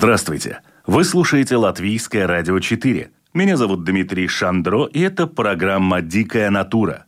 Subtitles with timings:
[0.00, 0.60] Здравствуйте!
[0.86, 3.10] Вы слушаете Латвийское радио 4.
[3.34, 7.04] Меня зовут Дмитрий Шандро, и это программа «Дикая натура».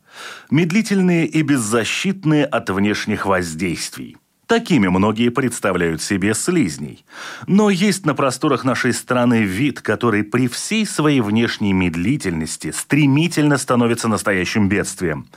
[0.51, 4.17] Медлительные и беззащитные от внешних воздействий.
[4.47, 7.05] Такими многие представляют себе слизней.
[7.47, 14.09] Но есть на просторах нашей страны вид, который при всей своей внешней медлительности стремительно становится
[14.09, 15.27] настоящим бедствием.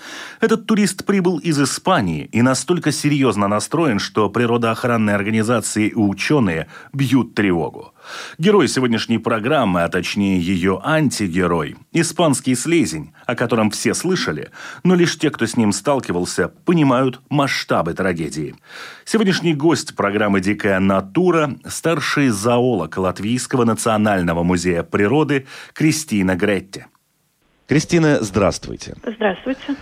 [0.41, 7.35] Этот турист прибыл из Испании и настолько серьезно настроен, что природоохранные организации и ученые бьют
[7.35, 7.93] тревогу.
[8.39, 14.51] Герой сегодняшней программы, а точнее ее антигерой, испанский слезень, о котором все слышали,
[14.85, 18.55] но лишь те, кто с ним сталкивался, понимают масштабы трагедии.
[19.05, 26.85] Сегодняшний гость программы «Дикая натура»– старший зоолог Латвийского национального музея природы Кристина Гретти.
[27.67, 28.95] Кристина, здравствуйте.
[29.05, 29.77] Здравствуйте.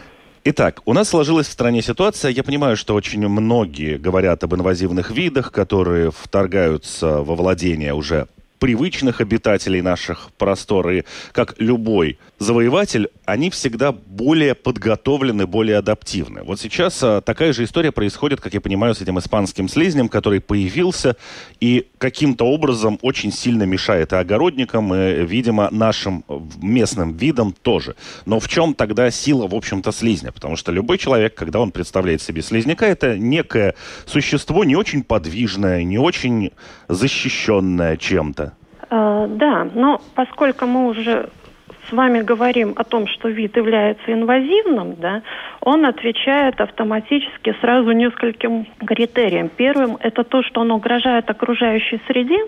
[0.46, 5.10] Итак, у нас сложилась в стране ситуация, я понимаю, что очень многие говорят об инвазивных
[5.10, 8.26] видах, которые вторгаются во владение уже
[8.58, 10.90] привычных обитателей наших простор.
[10.90, 16.42] И как любой завоеватель, они всегда более подготовлены, более адаптивны.
[16.44, 20.40] Вот сейчас а, такая же история происходит, как я понимаю, с этим испанским слизнем, который
[20.40, 21.16] появился
[21.60, 26.24] и каким-то образом очень сильно мешает и огородникам, и, видимо, нашим
[26.62, 27.96] местным видам тоже.
[28.26, 30.30] Но в чем тогда сила, в общем-то, слизня?
[30.30, 33.74] Потому что любой человек, когда он представляет себе слизняка, это некое
[34.06, 36.52] существо не очень подвижное, не очень
[36.88, 38.52] защищенное чем-то.
[38.90, 41.30] А, да, но поскольку мы уже
[41.88, 45.22] с вами говорим о том, что вид является инвазивным, да,
[45.60, 49.48] он отвечает автоматически сразу нескольким критериям.
[49.48, 52.38] Первым это то, что он угрожает окружающей среде.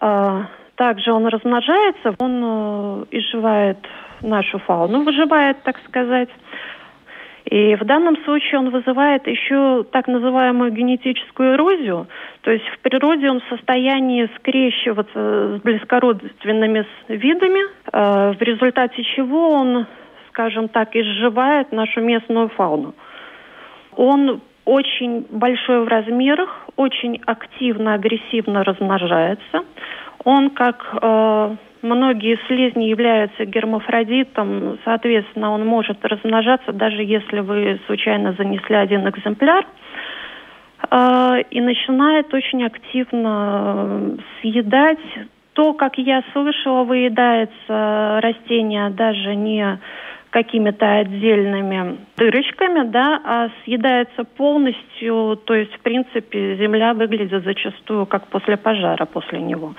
[0.00, 3.78] А, также он размножается, он э, изживает
[4.20, 6.28] нашу фауну, выживает, так сказать.
[7.50, 12.08] И в данном случае он вызывает еще так называемую генетическую эрозию,
[12.40, 17.60] то есть в природе он в состоянии скрещиваться с близкородственными видами,
[17.92, 19.86] э, в результате чего он,
[20.28, 22.94] скажем так, изживает нашу местную фауну.
[23.94, 29.64] Он очень большой в размерах, очень активно, агрессивно размножается.
[30.24, 38.32] Он как э, Многие слизни являются гермафродитом, соответственно, он может размножаться, даже если вы случайно
[38.32, 39.64] занесли один экземпляр,
[40.90, 44.98] а, и начинает очень активно съедать.
[45.52, 49.78] То, как я слышала, выедается растение даже не
[50.36, 58.26] какими-то отдельными дырочками, да, а съедается полностью, то есть, в принципе, земля выглядит зачастую как
[58.26, 59.72] после пожара после него.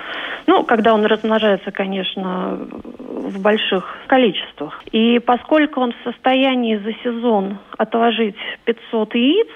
[0.47, 2.57] Ну, когда он размножается, конечно,
[2.97, 4.81] в больших количествах.
[4.91, 9.49] И поскольку он в состоянии за сезон отложить 500 яиц,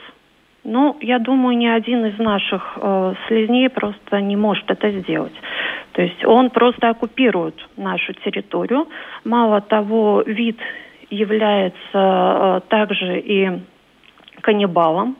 [0.63, 5.33] ну, я думаю, ни один из наших э, слизней просто не может это сделать.
[5.94, 8.88] То есть он просто оккупирует нашу территорию.
[9.23, 10.59] Мало того, вид
[11.12, 13.60] является э, также и
[14.42, 15.18] каннибалом.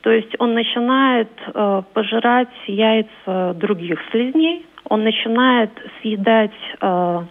[0.00, 5.70] То есть он начинает э, пожирать яйца других слизней, он начинает
[6.00, 7.22] съедать э,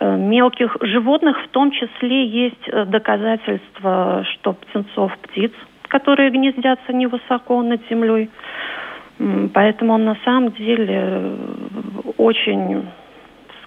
[0.00, 5.52] мелких животных, в том числе есть доказательства, что птенцов птиц,
[5.86, 8.28] которые гнездятся невысоко над землей.
[9.54, 11.36] Поэтому он на самом деле
[12.16, 12.88] очень,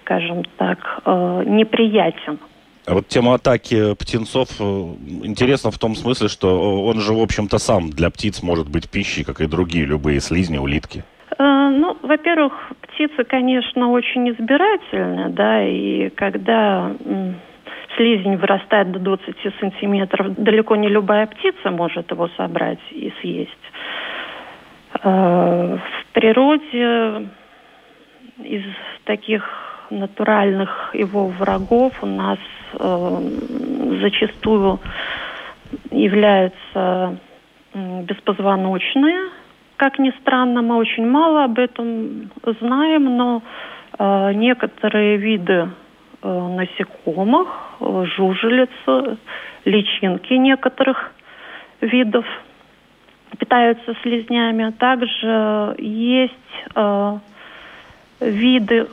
[0.00, 1.00] скажем так,
[1.46, 2.38] неприятен.
[2.86, 4.64] А вот тема атаки птенцов э,
[5.24, 9.24] интересна в том смысле, что он же, в общем-то, сам для птиц может быть пищей,
[9.24, 11.02] как и другие любые слизни, улитки.
[11.36, 12.52] Э, ну, во-первых,
[12.82, 16.92] птицы, конечно, очень избирательны, да, и когда
[17.96, 23.50] слизень вырастает до 20 сантиметров, далеко не любая птица может его собрать и съесть.
[25.02, 27.28] Э, в природе
[28.44, 28.62] из
[29.04, 32.38] таких натуральных его врагов у нас
[32.74, 33.20] э,
[34.00, 34.80] зачастую
[35.90, 37.18] являются
[37.74, 39.30] беспозвоночные.
[39.76, 42.30] Как ни странно, мы очень мало об этом
[42.60, 43.42] знаем, но
[43.98, 45.68] э, некоторые виды
[46.22, 47.48] э, насекомых,
[47.80, 49.18] э, жужелицы,
[49.66, 51.12] личинки некоторых
[51.80, 52.24] видов
[53.38, 54.70] питаются слизнями.
[54.72, 56.32] Также есть
[56.74, 57.18] э,
[58.20, 58.88] виды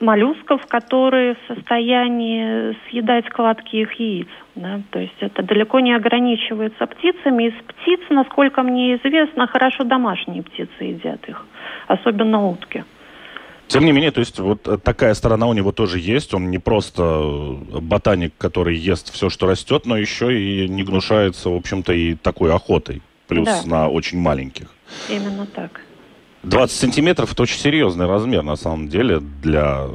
[0.00, 4.28] моллюсков, которые в состоянии съедать складки их яиц.
[4.54, 4.80] Да?
[4.90, 7.48] То есть это далеко не ограничивается птицами.
[7.48, 11.46] Из птиц, насколько мне известно, хорошо домашние птицы едят их,
[11.86, 12.84] особенно утки.
[13.68, 16.34] Тем не менее, то есть вот такая сторона у него тоже есть.
[16.34, 21.54] Он не просто ботаник, который ест все, что растет, но еще и не гнушается, в
[21.54, 23.00] общем-то, и такой охотой.
[23.28, 23.62] Плюс да.
[23.64, 24.66] на очень маленьких.
[25.08, 25.82] Именно так.
[26.42, 29.88] 20 сантиметров– это очень серьезный размер, на самом деле, для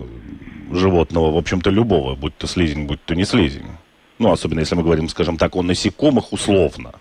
[0.72, 3.66] животного, в общем-то, любого, будь то слизень, будь то не слизень.
[4.20, 6.94] Ну, особенно если мы говорим, скажем так, о насекомых условно.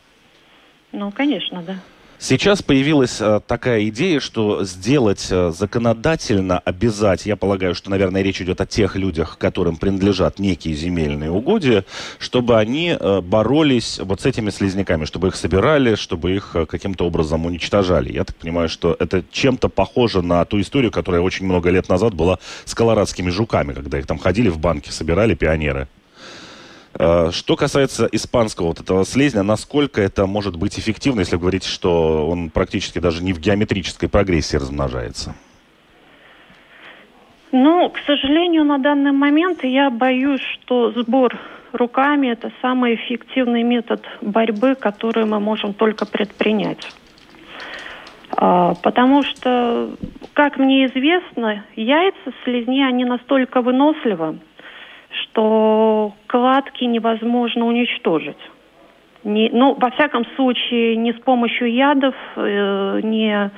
[0.92, 1.78] Ну, конечно, да.
[2.18, 8.40] Сейчас появилась э, такая идея, что сделать э, законодательно обязать, я полагаю, что, наверное, речь
[8.40, 11.84] идет о тех людях, которым принадлежат некие земельные угодья,
[12.18, 17.46] чтобы они э, боролись вот с этими слизняками, чтобы их собирали, чтобы их каким-то образом
[17.46, 18.12] уничтожали.
[18.12, 22.14] Я так понимаю, что это чем-то похоже на ту историю, которая очень много лет назад
[22.14, 25.88] была с колорадскими жуками, когда их там ходили в банки, собирали пионеры.
[26.98, 32.28] Э, что касается испанского вот этого слизня, насколько это может быть эффективно, если говорить, что
[32.28, 35.34] он практически даже не в геометрической прогрессии размножается?
[37.52, 41.38] Ну, к сожалению, на данный момент я боюсь, что сбор
[41.72, 46.88] руками это самый эффективный метод борьбы, который мы можем только предпринять.
[48.36, 49.90] А, потому что,
[50.32, 54.38] как мне известно, яйца слизни, они настолько выносливы,
[55.22, 58.38] что кладки невозможно уничтожить.
[59.24, 63.50] Не, ну, во всяком случае, не с помощью ядов, э, не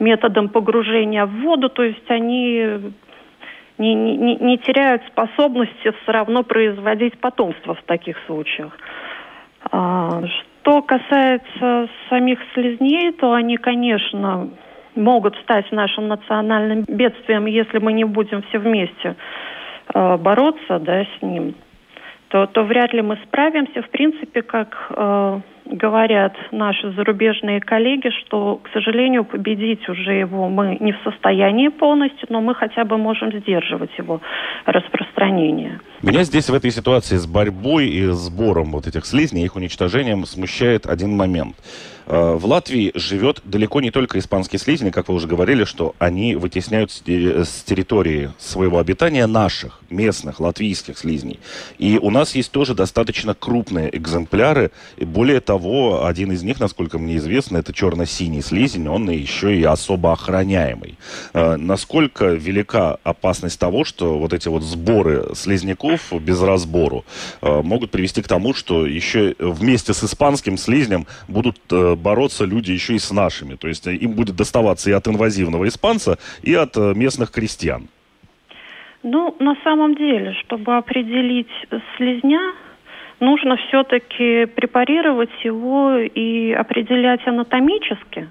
[0.00, 2.92] методом погружения в воду, то есть они
[3.78, 8.76] не, не, не теряют способности все равно производить потомство в таких случаях.
[9.70, 14.50] А, что касается самих слизней, то они, конечно,
[14.96, 19.16] могут стать нашим национальным бедствием, если мы не будем все вместе
[19.92, 21.54] бороться да, с ним,
[22.28, 23.82] то, то вряд ли мы справимся.
[23.82, 30.76] В принципе, как э, говорят наши зарубежные коллеги, что, к сожалению, победить уже его мы
[30.80, 34.20] не в состоянии полностью, но мы хотя бы можем сдерживать его
[34.66, 35.80] распространение.
[36.02, 40.86] Меня здесь в этой ситуации с борьбой и сбором вот этих слизней, их уничтожением смущает
[40.86, 41.56] один момент–
[42.06, 46.36] Э, в Латвии живет далеко не только испанские слизни, как вы уже говорили, что они
[46.36, 51.40] вытесняют с территории своего обитания наших, местных, латвийских слизней.
[51.78, 54.70] И у нас есть тоже достаточно крупные экземпляры.
[54.96, 55.53] И более того,
[56.04, 60.96] один из них, насколько мне известно, это черно-синий слизень, он еще и особо охраняемый.
[61.32, 67.04] Э, насколько велика опасность того, что вот эти вот сборы слизняков без разбору
[67.42, 72.94] э, могут привести к тому, что еще вместе с испанским слизнем будут бороться люди еще
[72.94, 73.54] и с нашими.
[73.54, 77.88] То есть им будет доставаться и от инвазивного испанца, и от э, местных крестьян.
[79.02, 81.50] Ну, на самом деле, чтобы определить
[81.96, 82.40] слезня,
[83.24, 88.28] нужно все-таки препарировать его и определять анатомически.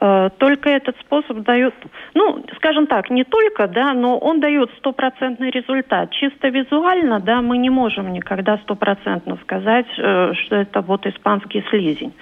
[0.00, 1.74] Э, только этот способ дает,
[2.14, 6.10] ну, скажем так, не только, да, но он дает стопроцентный результат.
[6.10, 12.12] Чисто визуально, да, мы не можем никогда стопроцентно сказать, э, что это вот испанский слизень.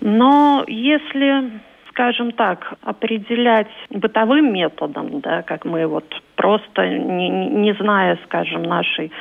[0.00, 1.50] Но если
[1.94, 9.12] скажем так, определять бытовым методом, да, как мы вот просто не, не зная, скажем, нашей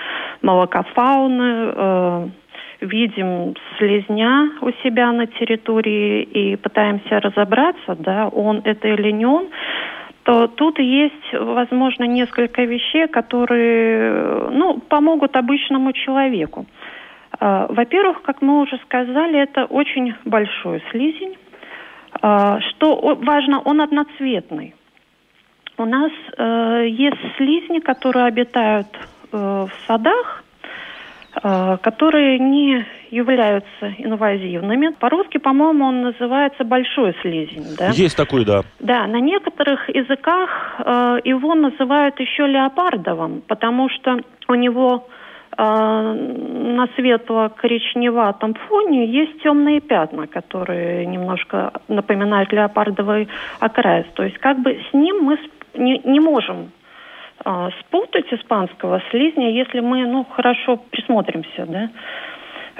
[0.42, 2.28] молокофауны, э,
[2.82, 9.50] видим слезня у себя на территории и пытаемся разобраться, да, он это или не он,
[10.24, 16.66] то тут есть, возможно, несколько вещей, которые ну, помогут обычному человеку.
[17.40, 21.36] А, во-первых, как мы уже сказали, это очень большой слизень.
[22.22, 24.76] А, что важно, он одноцветный.
[25.78, 28.88] У нас э, есть слизни, которые обитают
[29.32, 30.44] э, в садах,
[31.44, 34.90] э, которые не являются инвазивными.
[35.00, 37.76] По-русски, по-моему, он называется большой слизень.
[37.78, 37.90] Да?
[37.90, 38.62] Есть такой, да.
[38.80, 45.08] Да, на некоторых языках э, его называют еще леопардовым, потому что у него
[45.58, 53.28] на светло-коричневатом фоне есть темные пятна, которые немножко напоминают леопардовый
[53.60, 54.06] окрас.
[54.16, 55.38] То есть как бы с ним мы
[55.76, 56.72] не, не можем
[57.46, 61.90] э, спутать испанского слизня, если мы ну, хорошо присмотримся да,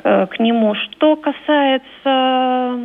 [0.04, 0.74] э, к нему.
[0.76, 2.80] Что касается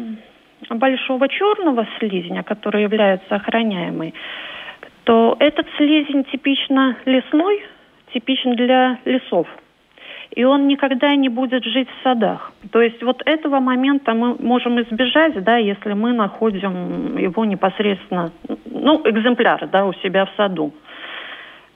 [0.71, 4.13] большого черного слизня, который является охраняемый,
[5.05, 7.65] то этот слизень типично лесной,
[8.13, 9.47] типичен для лесов
[10.39, 12.53] и он никогда не будет жить в садах.
[12.71, 18.31] То есть вот этого момента мы можем избежать, да, если мы находим его непосредственно
[18.67, 20.73] ну, экземпляр, да, у себя в саду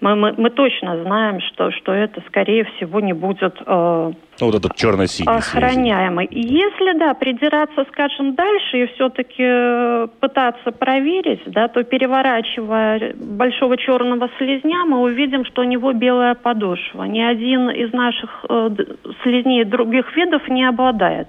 [0.02, 4.54] мы, мы, мы точно знаем, что, что это, скорее всего, не будет э, ну, вот
[4.56, 6.26] этот черно-синий охраняемый.
[6.26, 13.76] И если, да, придираться, скажем, дальше и все-таки э, пытаться проверить, да, то переворачивая большого
[13.76, 17.04] черного слизня, мы увидим, что у него белая подошва.
[17.04, 18.70] Ни один из наших э,
[19.22, 21.28] слизней других видов не обладает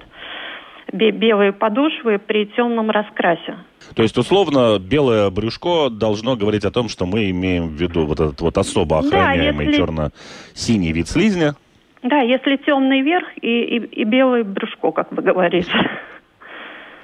[0.93, 3.55] белые подошвы при темном раскрасе.
[3.95, 8.19] То есть, условно, белое брюшко должно говорить о том, что мы имеем в виду вот
[8.19, 9.81] этот вот особо охраняемый да, если...
[9.81, 11.55] черно-синий вид слизня.
[12.03, 15.71] Да, если темный верх и, и, и белое брюшко, как бы говорится.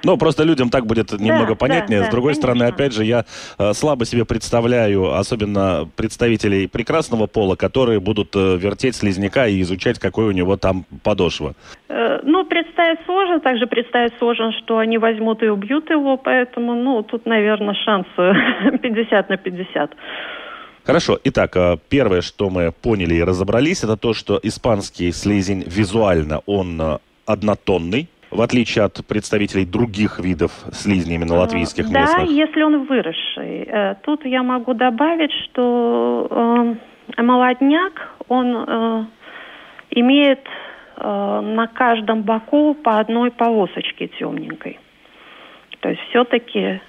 [0.02, 2.00] Ну, просто людям так будет немного да, понятнее.
[2.00, 3.24] Да, С другой да, стороны, опять же, я
[3.58, 9.98] э, слабо себе представляю, особенно представителей прекрасного пола, которые будут э, вертеть слизняка и изучать,
[9.98, 11.54] какой у него там подошва.
[11.88, 13.40] Э, ну, представить сложно.
[13.40, 19.28] Также представить сложно, что они возьмут и убьют его, поэтому, ну, тут, наверное, шансы 50
[19.28, 19.90] на 50.
[20.84, 21.18] Хорошо.
[21.24, 21.56] Итак,
[21.90, 28.40] первое, что мы поняли и разобрались, это то, что испанский слизень визуально он однотонный, в
[28.40, 32.26] отличие от представителей других видов слизней именно латвийских да, местных?
[32.26, 33.64] Да, если он выросший.
[33.66, 36.76] Э, тут я могу добавить, что
[37.16, 39.04] э, молодняк, он э,
[39.90, 40.40] имеет
[40.96, 44.78] э, на каждом боку по одной полосочке темненькой.
[45.80, 46.80] То есть все-таки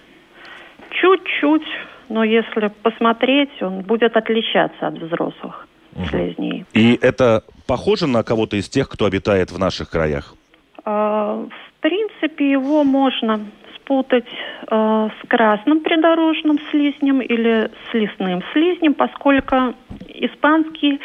[0.91, 1.67] чуть-чуть,
[2.09, 6.05] но если посмотреть, он будет отличаться от взрослых угу.
[6.05, 6.65] слизней.
[6.73, 10.35] И это похоже на кого-то из тех, кто обитает в наших краях?
[10.83, 13.41] А, в принципе, его можно
[13.75, 14.27] спутать
[14.69, 19.73] э, с красным придорожным слизнем или с лесным слизнем, поскольку
[20.07, 20.99] испанский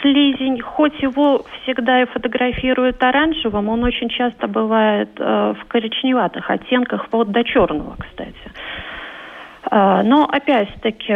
[0.00, 7.06] слизень, хоть его всегда и фотографируют оранжевым, он очень часто бывает э, в коричневатых оттенках,
[7.06, 8.52] вплоть до черного, кстати.
[9.70, 11.12] Э, но опять-таки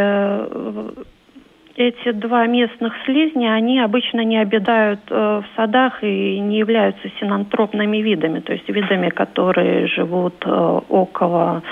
[1.75, 7.97] эти два местных слизня, они обычно не обитают э, в садах и не являются синантропными
[7.97, 11.63] видами, то есть видами, которые живут э, около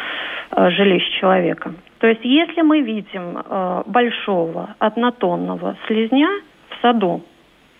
[0.51, 1.74] э, жилищ человека.
[2.00, 6.29] То есть если мы видим э, большого однотонного слизня
[6.70, 7.22] в саду,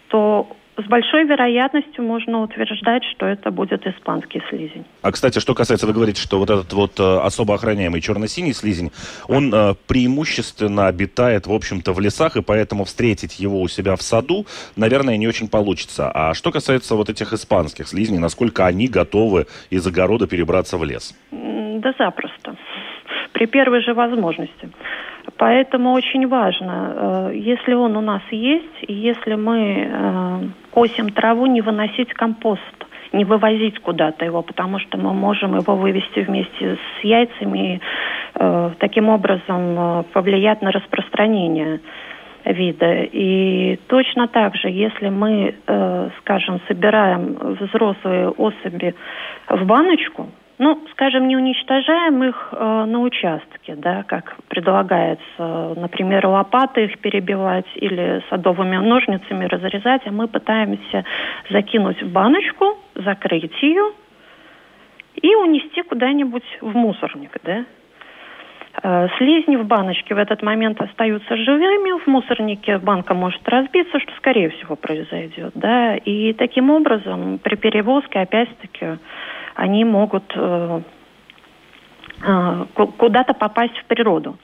[0.10, 0.48] то
[0.78, 4.86] с большой вероятностью можно утверждать, что это будет испанский слизень.
[5.01, 8.92] А, кстати, что касается, вы говорите, что вот этот вот э, особо охраняемый черно-синий слизень,
[9.28, 14.01] он э, преимущественно обитает, в общем-то, в лесах, и поэтому встретить его у себя в
[14.01, 16.12] саду, наверное, не очень получится.
[16.13, 21.16] А что касается вот этих испанских слизней, насколько они готовы из огорода перебраться в лес?
[21.32, 22.56] Да запросто.
[23.34, 24.70] При первой же возможности.
[25.38, 30.40] Поэтому очень важно, э, если он у нас есть, и если мы э,
[30.72, 32.62] косим траву, не выносить компост,
[33.12, 37.82] не вывозить куда-то его, потому что мы можем его вывести вместе с яйцами и
[38.36, 41.82] э, таким образом повлиять на распространение
[42.46, 43.04] вида.
[43.12, 45.54] И точно так же, если мы,
[46.20, 48.96] скажем, собираем взрослые особи
[49.48, 50.28] в баночку,
[50.62, 57.65] ну, скажем, не уничтожаем их э, на участке, да, как предлагается, например, лопатой их перебивать
[57.74, 61.03] или садовыми ножницами разрезать, а мы пытаемся
[61.50, 63.91] закинуть в баночку, закрыть ее
[65.15, 67.65] и унести куда-нибудь в мусорник, да.
[68.84, 74.12] Э, слизни в баночке в этот момент остаются живыми, в мусорнике банка может разбиться, что
[74.18, 79.00] скорее всего произойдет, да, и таким образом при перевозке опять-таки
[79.62, 80.82] они могут э,
[82.24, 82.65] э,
[82.98, 84.38] куда-то попасть в природу.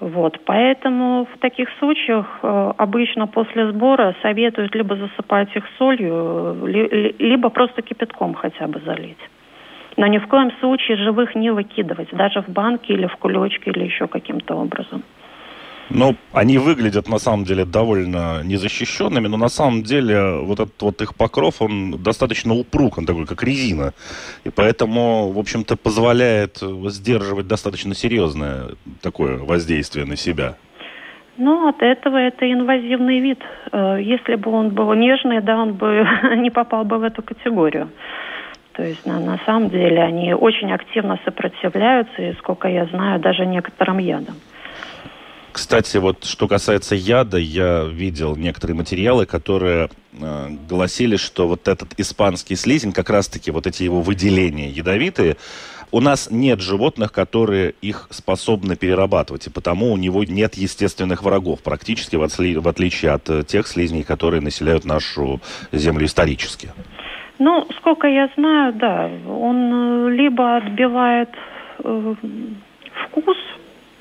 [0.00, 7.14] Вот, поэтому в таких случаях э, обычно после сбора советуют либо засыпать их солью, ли,
[7.20, 9.30] либо просто кипятком хотя бы залить.
[9.96, 13.84] Но ни в коем случае живых не выкидывать, даже в банке или в кулечке или
[13.84, 15.04] еще каким-то образом.
[15.94, 21.02] Ну, они выглядят на самом деле довольно незащищенными, но на самом деле вот этот вот
[21.02, 23.92] их покров, он достаточно упруг, он такой, как резина.
[24.44, 28.70] И поэтому, в общем-то, позволяет сдерживать достаточно серьезное
[29.02, 30.56] такое воздействие на себя.
[31.36, 33.40] Ну, от этого это инвазивный вид.
[33.72, 36.06] Э, если бы он был нежный, да, он бы
[36.36, 37.90] не попал бы в эту категорию.
[38.72, 43.44] То есть на, на самом деле они очень активно сопротивляются, и сколько я знаю, даже
[43.44, 44.36] некоторым ядам.
[45.52, 51.98] Кстати, вот что касается яда, я видел некоторые материалы, которые э, гласили, что вот этот
[51.98, 55.36] испанский слизень, как раз-таки вот эти его выделения ядовитые,
[55.90, 61.62] у нас нет животных, которые их способны перерабатывать, и потому у него нет естественных врагов,
[61.62, 65.40] практически в, отсли, в отличие от э, тех слизней, которые населяют нашу
[65.70, 66.70] землю исторически.
[67.38, 71.28] Ну, сколько я знаю, да, он э, либо отбивает
[71.84, 72.14] э,
[73.08, 73.36] вкус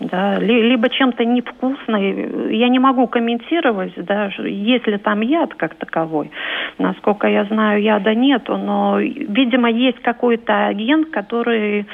[0.01, 2.55] да, либо чем-то невкусной.
[2.57, 6.31] Я не могу комментировать, да, есть ли там яд как таковой.
[6.77, 11.85] Насколько я знаю, яда нету, но, видимо, есть какой-то агент, который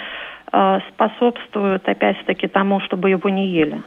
[0.51, 3.81] э, способствует, опять-таки, тому, чтобы его не ели.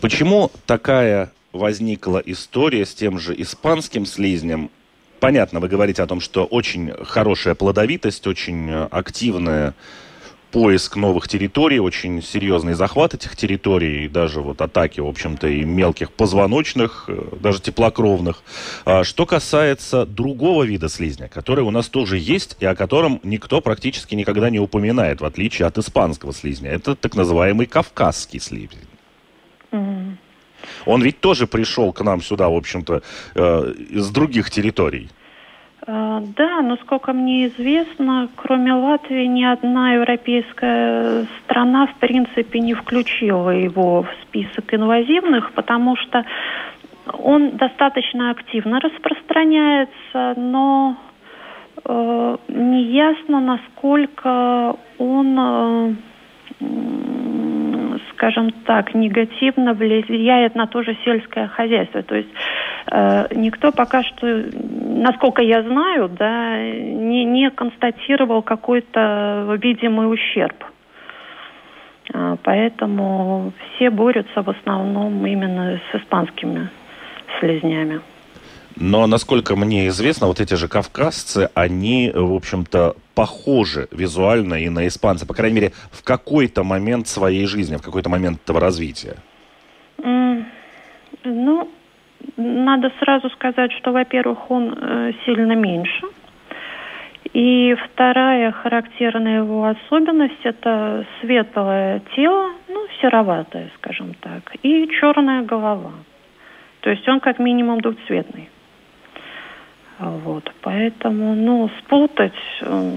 [0.00, 4.70] Почему такая возникла история с тем же испанским слизнем?
[5.20, 9.72] Понятно, вы говорите о том, что очень хорошая плодовитость, очень активная
[10.50, 16.12] поиск новых территорий, очень серьезный захват этих территорий, даже вот атаки, в общем-то, и мелких
[16.12, 18.42] позвоночных, э, даже теплокровных.
[18.84, 23.60] А что касается другого вида слизня, который у нас тоже есть, и о котором никто
[23.60, 26.70] практически никогда не упоминает, в отличие от испанского слизня.
[26.70, 28.78] Это так называемый кавказский слизень.
[30.84, 33.02] Он ведь тоже пришел к нам сюда, в общем-то,
[33.34, 35.10] э, из других территорий.
[35.86, 42.74] Э, да, но сколько мне известно, кроме Латвии, ни одна европейская страна, в принципе, не
[42.74, 46.24] включила его в список инвазивных, потому что
[47.12, 50.96] он достаточно активно распространяется, но
[51.84, 55.94] э, неясно, насколько он э,
[58.16, 62.02] скажем так, негативно влияет на то же сельское хозяйство.
[62.02, 62.28] То есть
[62.90, 64.26] э, никто пока что,
[64.96, 70.64] насколько я знаю, да, не, не констатировал какой-то видимый ущерб.
[72.12, 76.70] А, поэтому все борются в основном именно с испанскими
[77.40, 78.00] слезнями.
[78.78, 84.86] Но, насколько мне известно, вот эти же кавказцы, они, в общем-то, похожи визуально и на
[84.86, 89.16] испанцев, по крайней мере, в какой-то момент своей жизни, в какой-то момент этого развития.
[89.98, 90.44] Mm,
[91.24, 91.70] ну,
[92.36, 96.06] надо сразу сказать, что, во-первых, он э, сильно меньше.
[97.32, 105.92] И вторая характерная его особенность– это светлое тело, ну, сероватое, скажем так, и черная голова.
[106.80, 108.48] То есть он как минимум двухцветный.
[109.98, 112.92] Вот, поэтому, ну, спутать э,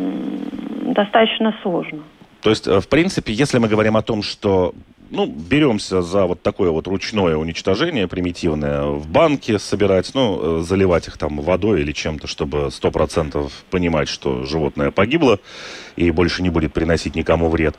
[0.93, 2.03] достаточно сложно.
[2.41, 4.73] То есть, э, в принципе, если мы говорим о том, что
[5.09, 11.07] ну, беремся за вот такое вот ручное уничтожение примитивное в банке собирать, ну, э, заливать
[11.07, 15.39] их там водой или чем-то, чтобы сто процентов понимать, что животное погибло
[15.95, 17.75] и больше не будет приносить никому вред,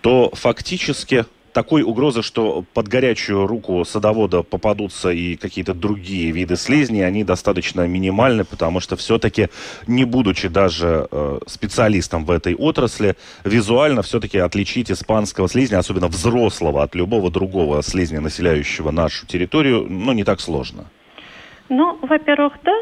[0.00, 7.06] то фактически такой угрозы, что под горячую руку садовода попадутся и какие-то другие виды слизней,
[7.06, 9.48] они достаточно минимальны, потому что все-таки,
[9.86, 13.14] не будучи даже э, специалистом в этой отрасли,
[13.44, 20.12] визуально все-таки отличить испанского слизня, особенно взрослого, от любого другого слизня, населяющего нашу территорию, ну,
[20.12, 20.84] не так сложно.
[21.68, 22.72] Ну, во-первых, да.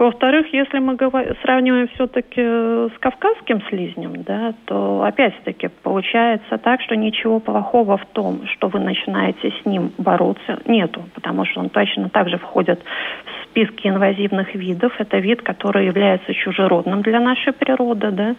[0.00, 0.96] Во-вторых, если мы
[1.42, 8.06] сравниваем все-таки э, с кавказским слизнем, да, то опять-таки получается так, что ничего плохого в
[8.14, 12.80] том, что вы начинаете с ним бороться, нету, потому что он точно так же входит
[12.80, 14.94] в списки инвазивных видов.
[14.98, 18.36] Это вид, который является чужеродным для нашей природы, да.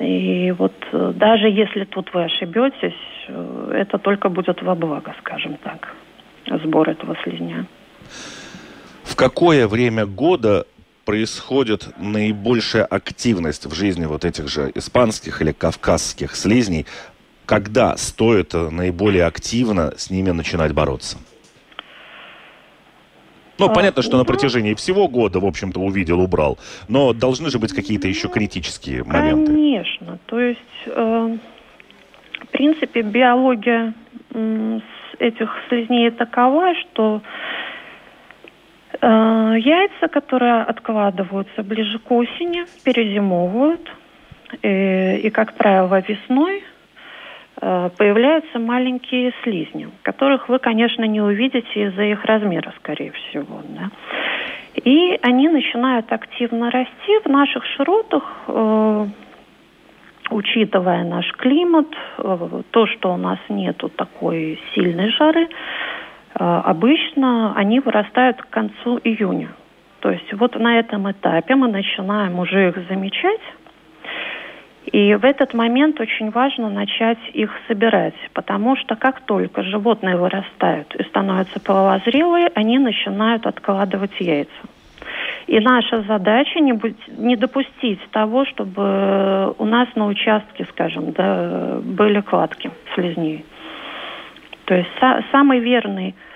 [0.00, 5.56] И вот э, даже если тут вы ошибетесь, э, это только будет во благо, скажем
[5.62, 5.94] так,
[6.64, 7.64] сбор этого слизня
[9.18, 10.64] какое время года
[11.04, 16.86] происходит наибольшая активность в жизни вот этих же испанских или кавказских слизней,
[17.44, 21.18] когда стоит наиболее активно с ними начинать бороться?
[23.58, 26.58] Ну, а, понятно, что на ну, протяжении всего года, в общем-то, увидел, убрал.
[26.86, 29.46] Но должны же быть какие-то еще критические моменты.
[29.46, 30.18] Конечно.
[30.26, 31.38] То есть, э,
[32.42, 33.94] в принципе, биология
[34.32, 34.80] э,
[35.18, 37.67] этих слизней такова, что Э,
[39.00, 43.90] яйца, которые откладываются ближе к осени, перезимовывают.
[44.62, 46.62] И, э, и как правило, весной
[47.60, 53.60] э, появляются маленькие слизни, которых вы, конечно, не увидите из-за их размера, скорее всего.
[53.68, 53.90] Да?
[54.84, 59.06] И они начинают активно расти в наших широтах, э,
[60.30, 66.07] учитывая наш климат, э, то, что у нас нету такой сильной жары, Э,
[66.38, 69.48] обычно они вырастают к концу июня.
[70.00, 73.40] То есть вот на этом этапе мы начинаем уже их замечать.
[74.86, 80.94] И в этот момент очень важно начать их собирать, потому что как только животные вырастают
[80.94, 84.50] и становятся половозрелые, они начинают откладывать яйца.
[85.46, 91.80] И наша задача не, быть, не допустить того, чтобы у нас на участке, скажем, да,
[91.82, 93.44] были кладки слизней.
[94.64, 96.27] То есть са- самый верный э,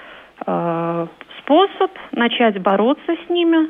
[0.45, 3.69] способ начать бороться с ними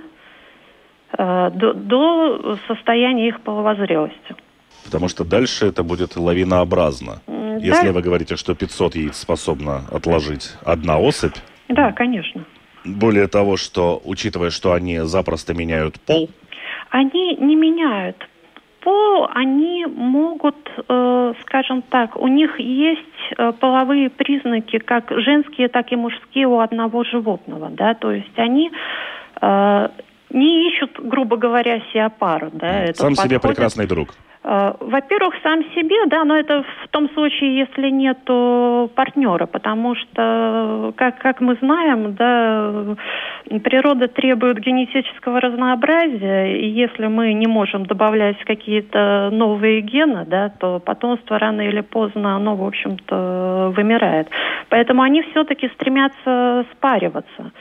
[1.17, 4.37] э, до, до состояния их половозрелости.
[4.85, 7.23] Потому что дальше это будет лавинообразно.
[7.61, 7.93] Если да.
[7.93, 11.37] вы говорите, что 500 яиц способна отложить одна особь.
[11.69, 12.45] Да, конечно.
[12.85, 16.29] Более того, что, учитывая, что они запросто меняют пол.
[16.91, 18.17] Они не меняют
[18.83, 20.57] пол, они могут,
[20.89, 22.99] э, скажем так, у них есть
[23.37, 28.71] э, половые признаки, как женские, так и мужские у одного животного, да, то есть они
[29.41, 29.89] э,
[30.31, 32.93] не ищут, грубо говоря, себе пару, да.
[32.95, 34.15] Сам себе прекрасный друг.
[34.45, 38.19] Э, во-первых, сам себе, да, но это в том случае, если нет
[38.95, 42.97] партнера, потому что, как, как мы знаем, да,
[43.61, 50.81] природа требует генетического разнообразия, и если мы не можем добавлять какие-то новые гены, да, то
[50.81, 54.29] потомство рано или поздно, оно, в общем-то, вымирает.
[54.69, 57.53] Поэтому они все-таки стремятся спариваться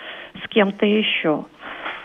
[0.43, 1.45] с кем-то еще.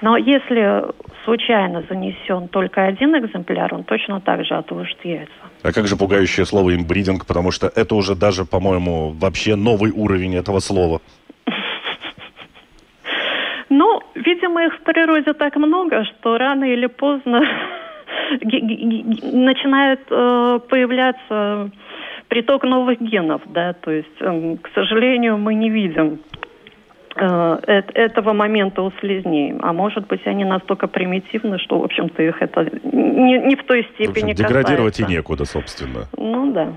[0.02, 0.84] Но если
[1.24, 5.32] случайно занесен только один экземпляр, он точно так же отложит яйца.
[5.62, 10.36] А как же пугающее слово имбридинг, потому что это уже даже, по-моему, вообще новый уровень
[10.36, 11.00] этого слова.
[13.68, 17.40] Ну, видимо, их в природе так много, что рано или поздно
[18.40, 21.70] начинает э, появляться
[22.28, 26.20] приток новых генов, да, то есть, э, к сожалению, мы не видим
[27.16, 29.54] этого момента у слизней.
[29.60, 33.88] А может быть, они настолько примитивны, что, в общем-то, их это не, не в той
[33.94, 35.02] степени в общем, Деградировать касается.
[35.02, 36.08] и некуда, собственно.
[36.16, 36.72] Ну да.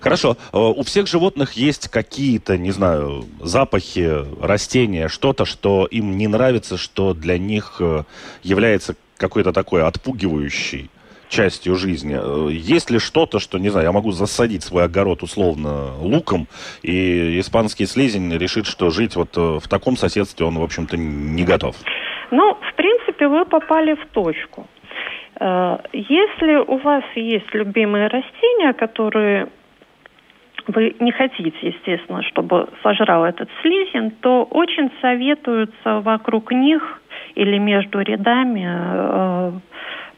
[0.00, 0.36] Хорошо.
[0.52, 4.10] Э, у всех животных есть какие-то, не знаю, запахи,
[4.42, 8.02] растения, что-то, что им не нравится, что для них э,
[8.42, 10.90] является какой-то такой отпугивающий
[11.32, 12.16] частью жизни.
[12.16, 16.46] Э, есть ли что-то, что, не знаю, я могу засадить свой огород условно луком,
[16.82, 21.44] и испанский слизень решит, что жить вот э, в таком соседстве он, в общем-то, не
[21.44, 21.74] готов?
[22.30, 24.66] Ну, в принципе, вы попали в точку.
[25.40, 29.48] Э, если у вас есть любимые растения, которые
[30.68, 37.00] вы не хотите, естественно, чтобы сожрал этот слизень, то очень советуются вокруг них
[37.34, 39.60] или между рядами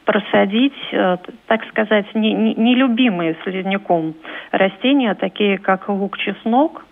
[0.04, 4.14] просадить, э, так сказать, нелюбимые не, не слизняком
[4.50, 6.84] растения, такие как лук-чеснок.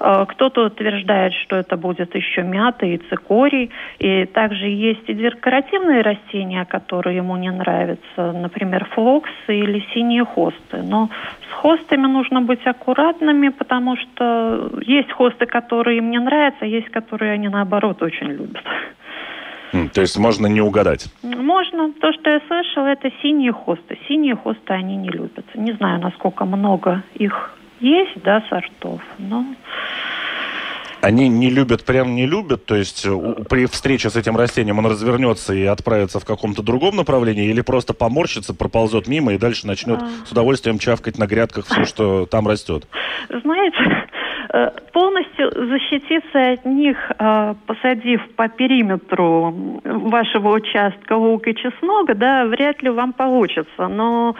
[0.00, 3.70] Э, кто-то утверждает, что это будет еще мята и цикорий.
[3.98, 10.82] И также есть и декоративные растения, которые ему не нравятся, например, флоксы или синие хосты.
[10.82, 11.10] Но
[11.48, 16.88] с хостами нужно быть аккуратными, потому что есть хосты, которые им не нравятся, а есть,
[16.90, 18.64] которые они наоборот очень любят.
[19.92, 21.06] То есть можно не угадать?
[21.22, 21.92] Можно.
[22.00, 23.98] То, что я слышала, это синие хосты.
[24.08, 25.44] Синие хосты они не любят.
[25.54, 29.44] Не знаю, насколько много их есть, да, сортов, но...
[31.00, 33.06] Они не любят, прям не любят, то есть
[33.50, 37.92] при встрече с этим растением он развернется и отправится в каком-то другом направлении, или просто
[37.92, 40.08] поморщится, проползет мимо и дальше начнет а...
[40.24, 42.86] с удовольствием чавкать на грядках все, что там растет?
[43.28, 44.23] Знаете, Э,
[44.92, 52.82] полностью защититься от них, э, посадив по периметру вашего участка лук и чеснок, да, вряд
[52.82, 53.88] ли вам получится.
[53.88, 54.36] Но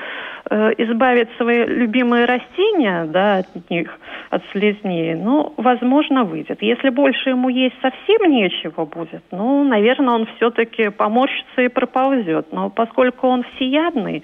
[0.51, 3.91] э, избавить свои любимые растения, да, от них,
[4.31, 6.63] от слизней, ну, возможно, выйдет.
[6.63, 12.53] Если больше ему есть совсем нечего будет, ну, наверное, он все-таки поморщится и проползет.
[12.53, 14.23] Но поскольку он всеядный,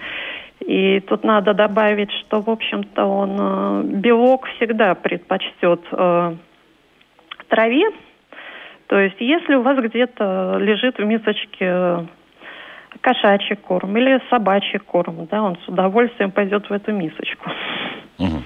[0.61, 6.35] и тут надо добавить, что, в общем-то, он э, белок всегда предпочтет э,
[7.49, 7.90] траве.
[8.87, 12.07] То есть, если у вас где-то лежит в мисочке
[13.01, 17.51] кошачий корм или собачий корм, да, он с удовольствием пойдет в эту мисочку.
[18.18, 18.42] Угу.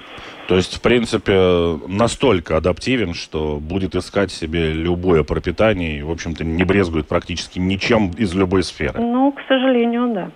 [0.47, 6.45] То есть, в принципе, настолько адаптивен, что будет искать себе любое пропитание и, в общем-то,
[6.45, 9.01] не брезгует практически ничем из любой сферы.
[9.01, 10.29] Ну, к сожалению, да.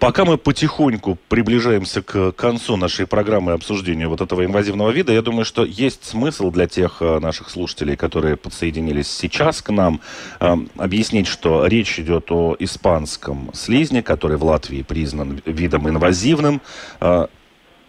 [0.00, 5.44] Пока мы потихоньку приближаемся к концу нашей программы обсуждения вот этого инвазивного вида, я думаю,
[5.44, 10.00] что есть смысл для тех э, наших слушателей, которые подсоединились сейчас к нам,
[10.40, 16.62] э, объяснить, что речь идет о испанском слизне, который в Латвии признан видом инвазивным.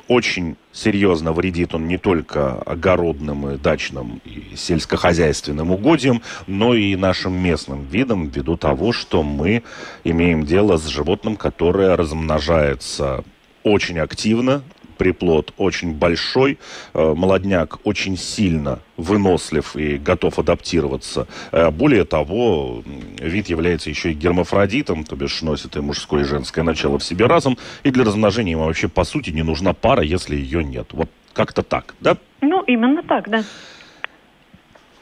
[0.07, 7.33] Очень серьезно вредит он не только огородным и дачным и сельскохозяйственным угодьям, но и нашим
[7.33, 9.63] местным видам ввиду того, что мы
[10.03, 13.23] имеем дело с животным, которое размножается
[13.63, 14.63] очень активно,
[15.01, 16.59] приплод очень большой,
[16.93, 21.27] э, молодняк очень сильно вынослив и готов адаптироваться.
[21.51, 22.83] Э, более того,
[23.19, 27.25] вид является еще и гермафродитом, то бишь носит и мужское, и женское начало в себе
[27.25, 30.89] разом, и для размножения ему вообще, по сути, не нужна пара, если ее нет.
[30.91, 32.15] Вот как-то так, да?
[32.41, 33.43] Ну, именно так, да.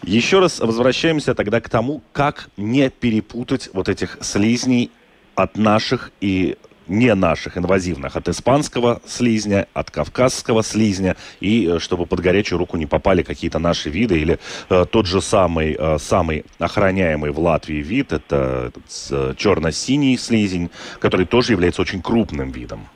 [0.03, 4.91] Еще раз возвращаемся тогда к тому, как не перепутать вот этих слизней
[5.35, 6.55] от наших и
[6.89, 12.77] не наших инвазивных, от испанского слизня, от кавказского слизня, и э, чтобы под горячую руку
[12.77, 17.81] не попали какие-то наши виды, или э, тот же самый, э, самый охраняемый в Латвии
[17.81, 18.71] вид, это
[19.11, 22.87] э, черно-синий слизень, который тоже является очень крупным видом.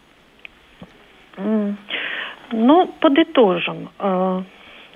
[2.51, 3.89] Ну, подытожим.
[3.99, 4.43] Э,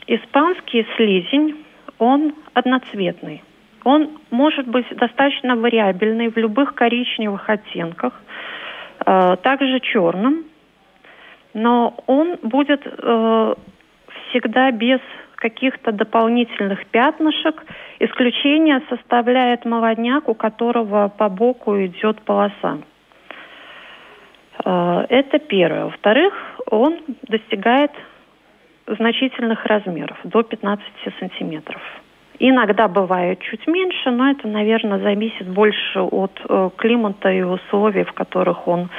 [0.07, 1.55] испанский слизень,
[1.97, 3.43] он одноцветный.
[3.83, 8.13] Он может быть достаточно вариабельный в любых коричневых оттенках,
[9.07, 10.43] также черным,
[11.53, 13.55] но он будет э,
[14.29, 14.99] всегда без
[15.35, 17.63] каких-то дополнительных пятнышек.
[17.99, 22.79] Исключение составляет молодняк, у которого по боку идет полоса.
[24.65, 25.85] Э, это первое.
[25.85, 26.33] Во-вторых,
[26.69, 27.91] он достигает
[28.85, 30.85] значительных размеров, до 15
[31.19, 31.81] сантиметров.
[32.39, 38.13] Иногда бывает чуть меньше, но это, наверное, зависит больше от э, климата и условий, в
[38.13, 38.89] которых он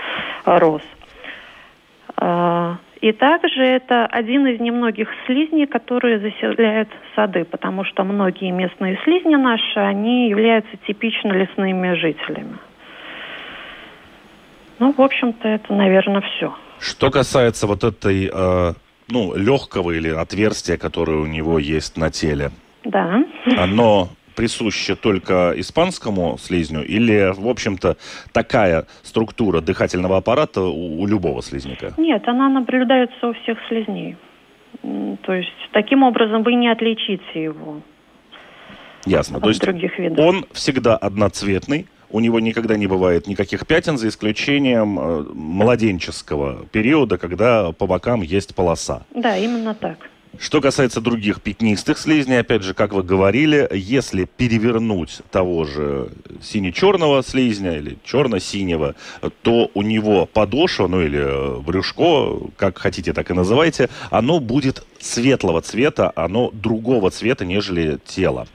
[0.45, 0.83] э, рос.
[2.21, 8.99] Э, и также это один из немногих слизней, которые заселяют сады, потому что многие местные
[9.05, 12.59] слизни наши, они являются типично лесными жителями.
[14.81, 16.55] Ну, в общем-то, это, наверное, все.
[16.81, 18.73] Что касается вот этой, э,
[19.09, 22.51] ну, легкого или отверстия, которое у него есть на теле,
[22.89, 23.25] да.
[23.57, 27.97] Оно присуще только испанскому слизню или, в общем-то,
[28.33, 31.93] такая структура дыхательного аппарата у, у любого слизняка?
[31.97, 34.17] Нет, она наблюдается у всех слизней.
[35.23, 37.83] То есть таким образом вы не отличите его.
[39.07, 39.39] Ясно.
[39.39, 40.25] От То есть других видов.
[40.25, 47.19] он всегда одноцветный, у него никогда не бывает никаких пятен, за исключением э, младенческого периода,
[47.19, 49.03] когда по бокам есть полоса.
[49.15, 49.99] Да, именно так.
[50.39, 56.11] Что касается других пятнистых слизней, опять же, как вы говорили, если перевернуть того же
[56.43, 58.95] сине-черного слизня или черно-синего,
[59.43, 64.87] то у него подошва, ну или э, брюшко, как хотите, так и называйте, оно будет
[65.01, 68.47] светлого цвета, оно другого цвета, нежели тело.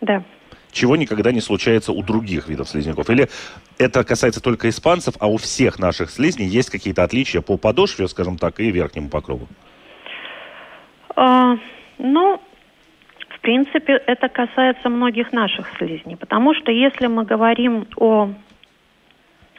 [0.00, 0.24] Да.
[0.72, 3.08] Чего никогда не случается у других видов слизняков.
[3.08, 3.30] Или
[3.78, 8.36] это касается только испанцев, а у всех наших слизней есть какие-то отличия по подошве, скажем
[8.36, 9.48] так, и верхнему покрову?
[11.16, 11.56] А,
[11.98, 12.40] ну,
[13.28, 18.28] в принципе, это касается многих наших слизней, потому что если мы говорим о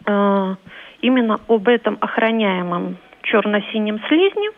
[0.06, 0.56] э,
[1.02, 4.50] именно об этом охраняемом черно-синем слизне,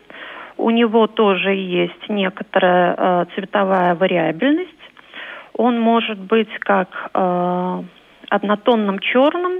[0.57, 4.69] у него тоже есть некоторая э, цветовая вариабельность.
[5.53, 7.11] Он может быть как
[8.29, 9.58] однотонным черным,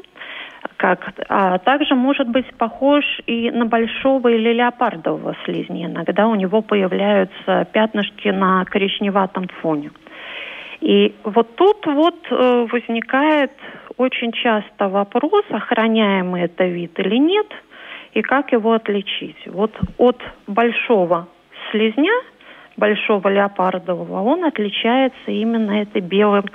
[0.80, 5.88] как, а также может быть похож и на большого или леопардового слизня.
[5.88, 9.92] Иногда у него появляются пятнышки на коричневатом фоне.
[10.80, 13.52] И вот тут вот э, возникает
[13.98, 17.48] очень часто вопрос, охраняемый это вид или нет,
[18.14, 19.36] и как его отличить.
[19.48, 21.28] Вот от большого
[21.72, 22.14] слизня,
[22.78, 26.46] большого леопардового, он отличается именно этой белым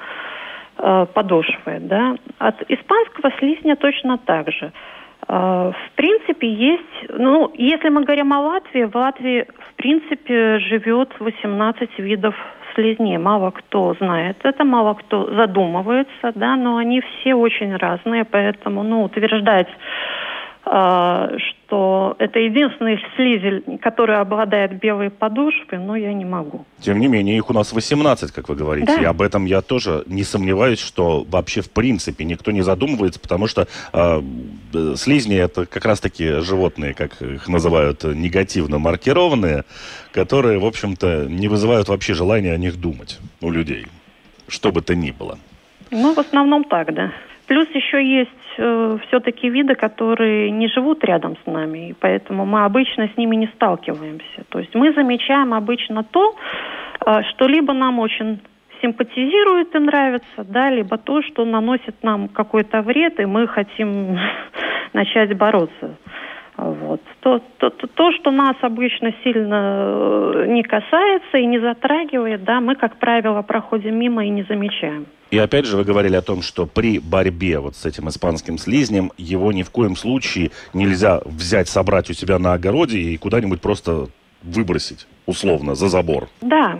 [0.76, 1.78] подошвы.
[1.80, 2.16] Да?
[2.38, 4.72] От испанского слизня точно так же.
[5.28, 11.12] Э, в принципе, есть, ну, если мы говорим о Латвии, в Латвии, в принципе, живет
[11.20, 12.34] 18 видов
[12.74, 13.18] слизней.
[13.18, 19.04] Мало кто знает это, мало кто задумывается, да, но они все очень разные, поэтому, ну,
[19.04, 19.68] утверждать
[20.64, 26.64] что это единственный слизель, который обладает белой подошвой, но я не могу.
[26.80, 28.86] Тем не менее, их у нас 18, как вы говорите.
[28.86, 29.02] Да.
[29.02, 33.46] И об этом я тоже не сомневаюсь, что вообще в принципе никто не задумывается, потому
[33.46, 34.22] что э,
[34.96, 39.64] слизни это как раз-таки животные, как их называют, негативно маркированные,
[40.12, 43.86] которые, в общем-то, не вызывают вообще желания о них думать у людей,
[44.48, 45.38] что бы то ни было.
[45.90, 47.12] Ну, в основном так, да.
[47.46, 52.64] Плюс еще есть э, все-таки виды, которые не живут рядом с нами, и поэтому мы
[52.64, 54.44] обычно с ними не сталкиваемся.
[54.48, 56.34] То есть мы замечаем обычно то,
[57.06, 58.40] э, что либо нам очень
[58.82, 64.18] симпатизирует и нравится, да, либо то, что наносит нам какой-то вред, и мы хотим
[64.92, 65.96] начать бороться.
[66.56, 67.00] Вот.
[67.20, 72.60] То, то, то, то, что нас обычно сильно э, не касается и не затрагивает, да,
[72.60, 75.06] мы, как правило, проходим мимо и не замечаем.
[75.32, 79.10] И опять же вы говорили о том, что при борьбе вот с этим испанским слизнем
[79.18, 84.06] его ни в коем случае нельзя взять, собрать у себя на огороде и куда-нибудь просто
[84.44, 86.28] выбросить, условно, за забор.
[86.40, 86.78] Да,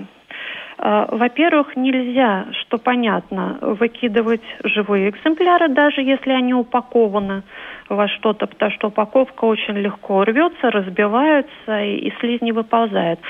[0.79, 7.43] а, во-первых, нельзя, что понятно, выкидывать живые экземпляры, даже если они упакованы
[7.88, 13.20] во что-то, потому что упаковка очень легко рвется, разбивается и, и слизни выползают.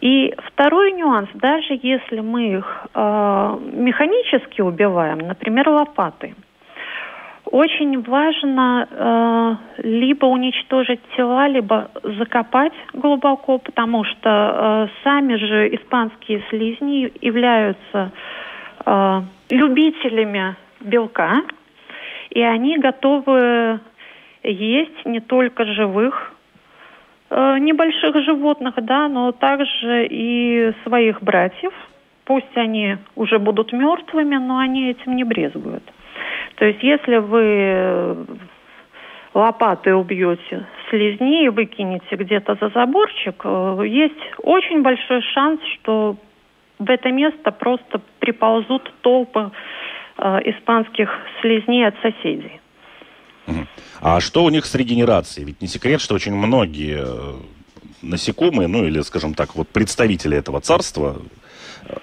[0.00, 6.34] И второй нюанс, даже если мы их э, механически убиваем, например, лопатой,
[7.44, 16.42] Очень важно э, либо уничтожить тела, либо закопать глубоко, потому что э, сами же испанские
[16.48, 18.12] слизни являются
[18.86, 21.42] э, любителями белка,
[22.30, 23.80] и они готовы
[24.42, 26.32] есть не только живых
[27.30, 31.72] э, небольших животных, да, но также и своих братьев.
[32.24, 35.82] Пусть они уже будут мертвыми, но они этим не брезгуют.
[36.56, 38.26] То есть если вы
[39.34, 46.16] лопатой убьете слизни и выкинете где-то за заборчик, э, есть очень большой шанс, что
[46.78, 49.50] в это место просто приползут толпы
[50.16, 52.60] э, испанских слизней от соседей.
[54.00, 55.46] А что у них с регенерацией?
[55.46, 57.34] Ведь не секрет, что очень многие э,
[58.02, 61.20] насекомые, ну или, скажем так, вот представители этого царства
[61.86, 61.94] э,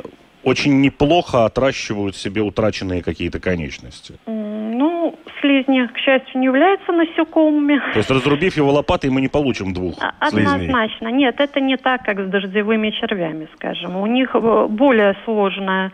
[0.44, 4.14] очень неплохо отращивают себе утраченные какие-то конечности.
[4.28, 7.82] Ну, слизни, к счастью, не являются насекомыми.
[7.94, 10.54] То есть, разрубив его лопатой, мы не получим двух а, слизней?
[10.54, 11.08] Однозначно.
[11.08, 13.98] Нет, это не так, как с дождевыми червями, скажем.
[13.98, 15.92] У них э, более сложная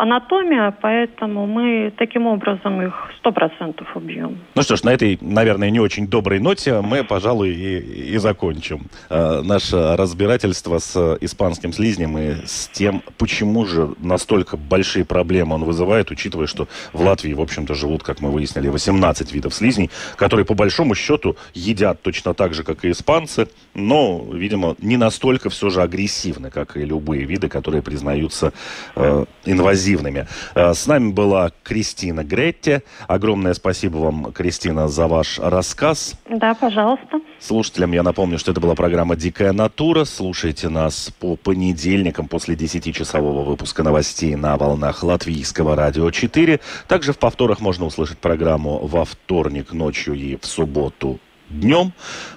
[0.00, 4.38] анатомия, поэтому мы таким образом их сто процентов убьем.
[4.54, 8.86] Ну что ж, на этой, наверное, не очень доброй ноте мы, пожалуй, и, и закончим
[9.10, 15.64] э, наше разбирательство с испанским слизнем и с тем, почему же настолько большие проблемы он
[15.64, 20.46] вызывает, учитывая, что в Латвии, в общем-то, живут, как мы выяснили, 18 видов слизней, которые,
[20.46, 25.68] по большому счету, едят точно так же, как и испанцы, но, видимо, не настолько все
[25.68, 28.54] же агрессивны, как и любые виды, которые признаются
[28.96, 30.26] э, инвазивными инклюзивными.
[30.54, 32.82] Э, с нами была Кристина Гретте.
[33.08, 36.14] Огромное спасибо вам, Кристина, за ваш рассказ.
[36.28, 37.20] Да, пожалуйста.
[37.38, 40.04] Слушателям я напомню, что это была программа «Дикая натура».
[40.04, 46.60] Слушайте нас по понедельникам после 10-часового выпуска новостей на волнах Латвийского радио 4.
[46.88, 51.18] Также в повторах можно услышать программу во вторник ночью и в субботу
[51.50, 51.92] днем.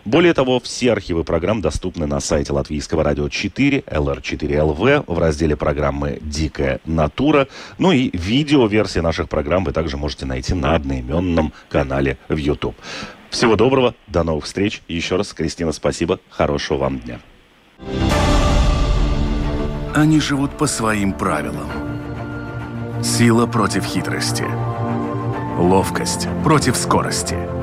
[0.05, 6.19] Более того, все архивы программ доступны на сайте Латвийского радио 4, LR4LV, в разделе программы
[6.21, 7.47] «Дикая натура».
[7.77, 12.75] Ну и видео-версии наших программ вы также можете найти на одноименном канале в YouTube.
[13.29, 14.81] Всего доброго, до новых встреч.
[14.87, 16.19] Еще раз, Кристина, спасибо.
[16.29, 17.19] Хорошего вам дня.
[19.95, 21.69] Они живут по своим правилам.
[23.03, 24.45] Сила против хитрости.
[25.57, 27.37] Ловкость против скорости–